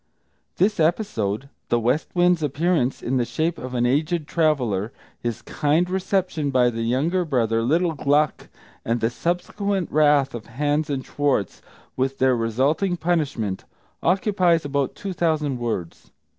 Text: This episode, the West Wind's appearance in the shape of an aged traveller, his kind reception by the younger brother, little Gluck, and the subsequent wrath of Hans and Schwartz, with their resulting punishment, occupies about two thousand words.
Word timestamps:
This 0.55 0.79
episode, 0.79 1.47
the 1.69 1.79
West 1.79 2.07
Wind's 2.15 2.41
appearance 2.41 3.03
in 3.03 3.17
the 3.17 3.23
shape 3.23 3.59
of 3.59 3.75
an 3.75 3.85
aged 3.85 4.25
traveller, 4.27 4.91
his 5.19 5.43
kind 5.43 5.87
reception 5.91 6.49
by 6.49 6.71
the 6.71 6.81
younger 6.81 7.23
brother, 7.23 7.61
little 7.61 7.93
Gluck, 7.93 8.49
and 8.83 8.99
the 8.99 9.11
subsequent 9.11 9.91
wrath 9.91 10.33
of 10.33 10.47
Hans 10.47 10.89
and 10.89 11.05
Schwartz, 11.05 11.61
with 11.95 12.17
their 12.17 12.35
resulting 12.35 12.97
punishment, 12.97 13.65
occupies 14.01 14.65
about 14.65 14.95
two 14.95 15.13
thousand 15.13 15.59
words. 15.59 16.09